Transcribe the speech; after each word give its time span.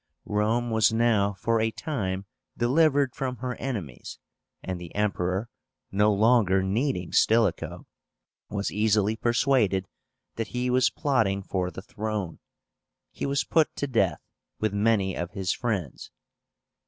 Rome 0.25 0.71
was 0.71 0.91
now 0.91 1.33
for 1.33 1.61
a 1.61 1.69
time 1.69 2.25
delivered 2.57 3.13
from 3.13 3.35
her 3.35 3.53
enemies, 3.57 4.17
and 4.63 4.81
the 4.81 4.95
Emperor, 4.95 5.47
no 5.91 6.11
longer 6.11 6.63
needing 6.63 7.11
Stilicho, 7.11 7.85
was 8.49 8.71
easily 8.71 9.15
persuaded 9.15 9.85
that 10.37 10.47
he 10.57 10.71
was 10.71 10.89
plotting 10.89 11.43
for 11.43 11.69
the 11.69 11.83
throne. 11.83 12.39
He 13.11 13.27
was 13.27 13.43
put 13.43 13.75
to 13.75 13.85
death, 13.85 14.23
with 14.59 14.73
many 14.73 15.15
of 15.15 15.33
his 15.33 15.53
friends. 15.53 16.09